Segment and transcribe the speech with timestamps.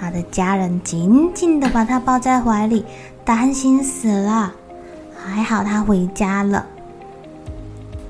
[0.00, 2.86] 他的家人紧紧地把他抱在怀里，
[3.22, 4.50] 担心死了。
[5.14, 6.64] 还好他回家了。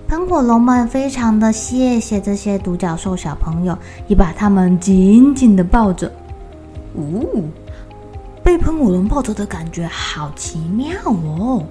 [0.07, 6.11] 喷火龙们非常的谢谢这些独角兽小朋友，也把他们紧紧地抱着。
[6.95, 7.43] 呜、哦，
[8.43, 11.65] 被喷火龙抱着的感觉好奇妙哦。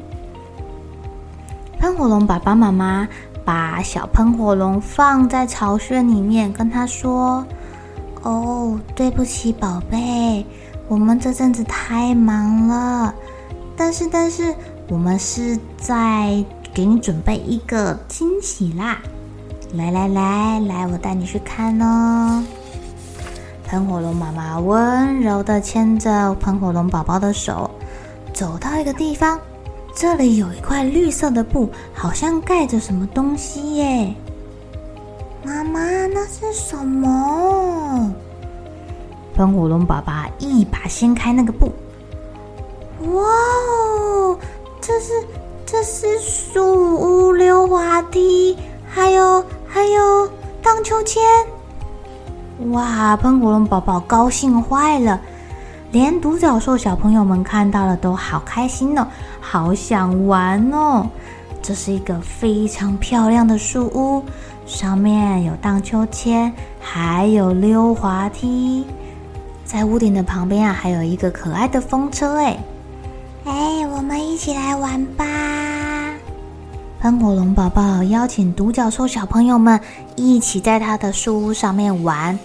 [1.79, 3.07] 喷火龙爸爸妈妈
[3.45, 7.45] 把小喷火龙放在巢穴里面，跟他说。
[8.23, 10.45] 哦，对不起，宝贝，
[10.87, 13.13] 我们这阵子太忙了。
[13.77, 14.53] 但是，但是，
[14.89, 19.01] 我们是在给你准备一个惊喜啦！
[19.73, 22.43] 来来来来，我带你去看哦。
[23.65, 27.69] 喷火龙妈妈温柔地牵着喷火龙宝宝的手，
[28.33, 29.39] 走到一个地方，
[29.95, 34.13] 这里有一块绿色的布，好像盖着什么东西耶。
[35.43, 38.13] 妈妈，那是什么？
[39.35, 41.71] 喷火龙爸爸一把掀开那个布，
[43.13, 44.37] 哇哦，
[44.81, 45.13] 这是
[45.65, 46.61] 这是树
[46.97, 48.57] 屋溜滑梯，
[48.89, 50.27] 还有还有
[50.61, 51.23] 荡秋千。
[52.71, 53.15] 哇！
[53.15, 55.21] 喷火龙宝宝高兴坏了，
[55.93, 59.07] 连独角兽小朋友们看到了都好开心哦，
[59.39, 61.07] 好想玩哦。
[61.61, 64.23] 这是一个非常漂亮的树屋。
[64.65, 68.85] 上面有荡秋千，还有溜滑梯，
[69.65, 72.59] 在屋顶的旁边啊，还有一个可爱的风车哎！
[73.45, 75.25] 哎，我们一起来玩吧！
[76.99, 79.79] 喷火龙宝宝邀请独角兽小朋友们
[80.15, 82.37] 一起在他的树屋上面玩，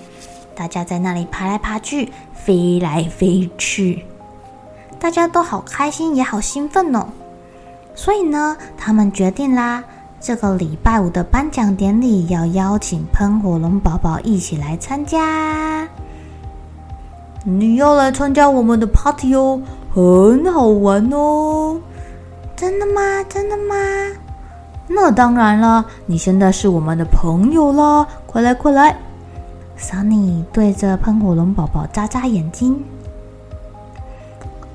[0.55, 4.05] 大家在那里爬来爬去，飞来飞去，
[4.99, 7.07] 大家都好开心，也好兴奋哦！
[7.95, 9.83] 所以呢，他们决定啦。
[10.21, 15.87] 这个礼拜五的颁奖典礼要邀请喷火龙宝宝一起来参加。
[17.45, 19.61] 你要来参加我们的 party 哦，
[19.95, 21.79] 很好玩哦。
[22.57, 23.23] 真的吗？
[23.29, 23.75] 真的吗？
[24.89, 28.97] 那当然了，你现在是我们的朋友啦，快来快来
[29.79, 32.83] ！Sunny 对着喷火龙宝宝眨眨眼睛。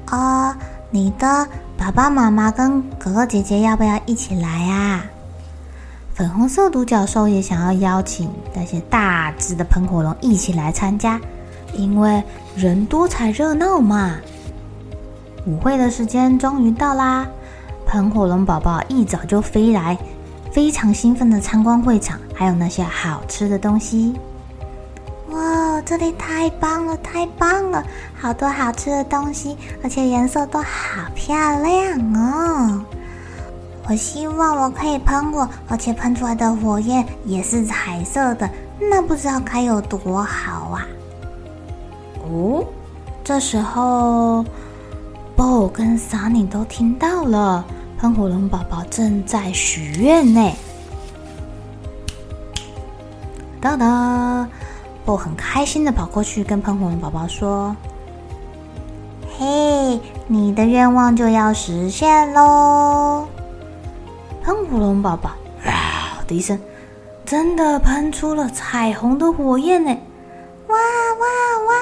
[0.06, 0.58] 啊、呃，
[0.92, 1.48] 你的
[1.80, 5.06] 爸爸妈妈跟哥哥姐姐要不要一起来啊？
[6.14, 11.20] 粉红色独角兽也想要邀请那些大只的喷火龙一起来参加，
[11.74, 12.22] 因为
[12.54, 14.18] 人多才热闹嘛。
[15.48, 17.26] 舞会的时间终于到啦！
[17.88, 19.98] 喷火龙宝宝一早就飞来，
[20.52, 24.14] 非常兴奋的参观会场，还有那些好吃的东西。
[25.90, 27.84] 这里太棒了，太棒了！
[28.16, 32.86] 好多好吃的东西，而且颜色都好漂亮哦。
[33.88, 38.48] 我希望我可以喷火，而且喷出来的火焰也是彩色的，
[38.80, 40.86] 那不知道该有多好啊！
[42.24, 42.64] 哦，
[43.24, 44.46] 这时候
[45.36, 47.66] ，Bo 跟桑尼都听到了，
[47.98, 50.52] 喷火龙宝宝正在许愿呢。
[53.60, 54.48] 哒哒
[55.06, 57.76] 我很开心的跑过去跟喷火龙宝宝说
[59.38, 63.28] ：“嘿，你的愿望就要实现喽！”
[64.44, 65.32] 喷火龙宝宝，
[65.64, 66.60] 嗷的一声，
[67.26, 69.98] 真的喷出了彩虹的火焰呢！
[70.68, 71.26] 哇哇
[71.68, 71.74] 哇，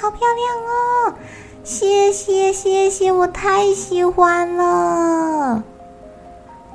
[0.00, 1.14] 好漂亮哦！
[1.62, 5.62] 谢谢谢谢，我太喜欢了！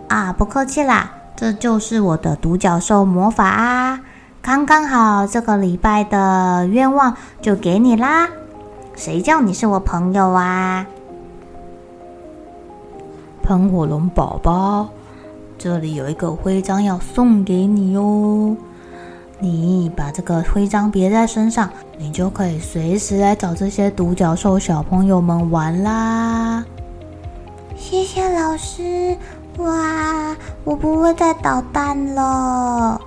[0.08, 4.00] 啊，不客气啦，这就是我的独角兽魔法啊！
[4.50, 8.28] 刚刚好，这个礼拜的愿望就给你啦！
[8.96, 10.88] 谁叫你是我朋友啊？
[13.44, 14.90] 喷火龙宝宝。
[15.60, 18.58] 这里有一个徽章要送给你哦，
[19.38, 21.70] 你把这个徽章别在身上，
[22.00, 26.66] 你就可以随时来找这些独角兽小朋友们玩啦。
[27.78, 29.16] 谢谢老师，
[29.60, 33.00] 哇，我不会再捣蛋了。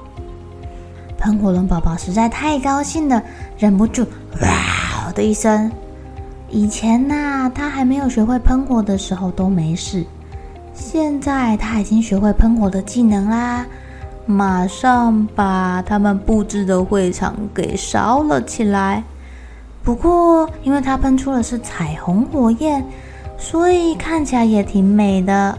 [1.22, 3.22] 喷火龙宝宝实在太高兴了，
[3.56, 4.04] 忍不住
[4.40, 5.70] 哇的一声。
[6.50, 7.14] 以前呐、
[7.44, 10.04] 啊，他还没有学会喷火的时候都没事，
[10.74, 13.64] 现在他已经学会喷火的技能啦。
[14.26, 19.04] 马上把他们布置的会场给烧了起来。
[19.84, 22.84] 不过，因为他喷出的是彩虹火焰，
[23.38, 25.56] 所以看起来也挺美的。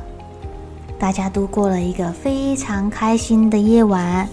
[1.00, 4.28] 大家度过了一个非常开心的夜晚。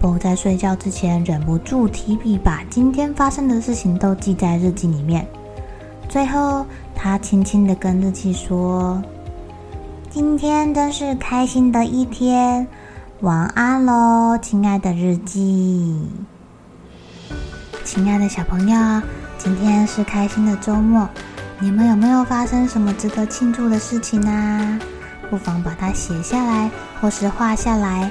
[0.00, 5.26] BO 在睡觉之前忍不住提笔，把今天发生的事情都记在日记里面。
[6.08, 6.64] 最后，
[6.94, 9.02] 他轻轻地跟日记说
[10.10, 12.66] ：“今天真是开心的一天。”
[13.20, 16.06] 晚安喽，亲爱的日记。
[17.84, 19.02] 亲爱的小朋友，
[19.38, 21.08] 今天是开心的周末，
[21.58, 24.78] 你们有没有发生什么值得庆祝的事情呢？
[25.30, 26.70] 不妨把它写下来，
[27.00, 28.10] 或是画下来。